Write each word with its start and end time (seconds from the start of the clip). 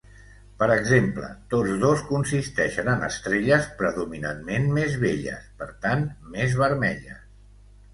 Per 0.61 0.69
exemple, 0.75 1.29
tots 1.51 1.75
dos 1.83 2.01
consisteixen 2.07 2.91
en 2.95 3.05
estrelles 3.11 3.71
predominantment 3.85 4.69
més 4.83 5.01
velles, 5.09 5.49
per 5.63 5.73
tant, 5.89 6.07
més 6.37 6.63
vermelles. 6.67 7.27